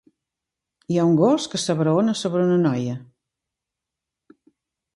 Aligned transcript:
Hi 0.93 0.97
ha 1.01 1.05
un 1.09 1.13
gos 1.19 1.45
que 1.51 1.61
s'abraona 1.65 2.17
sobre 2.23 2.47
una 2.47 2.57
noia. 2.63 2.99